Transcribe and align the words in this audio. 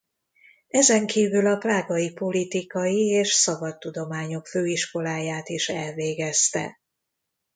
Ezen 0.69 1.07
kívül 1.07 1.45
a 1.47 1.57
prágai 1.57 2.11
Politikai 2.13 2.97
és 3.07 3.33
Szabad 3.33 3.77
Tudományok 3.79 4.45
Főiskoláját 4.47 5.49
is 5.49 5.69
elvégezte. 5.69 6.79